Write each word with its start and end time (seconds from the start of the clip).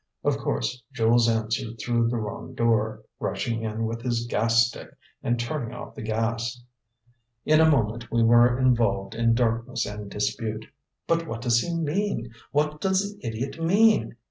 Of 0.23 0.39
course 0.39 0.81
Jules 0.91 1.29
answered 1.29 1.77
through 1.77 2.07
the 2.07 2.17
wrong 2.17 2.55
door, 2.55 3.03
rushing 3.19 3.61
in 3.61 3.85
with 3.85 4.01
his 4.01 4.25
gas 4.25 4.65
stick, 4.65 4.97
and 5.21 5.39
turning 5.39 5.75
off 5.75 5.93
the 5.93 6.01
gas. 6.01 6.63
In 7.45 7.61
a 7.61 7.69
moment 7.69 8.09
we 8.11 8.23
were 8.23 8.57
involved 8.57 9.13
in 9.13 9.35
darkness 9.35 9.85
and 9.85 10.09
dispute. 10.09 10.65
"But 11.05 11.27
what 11.27 11.41
does 11.43 11.59
he 11.59 11.71
mean? 11.75 12.31
What 12.51 12.81
does 12.81 13.13
the 13.15 13.27
idiot 13.27 13.63
mean? 13.63 14.15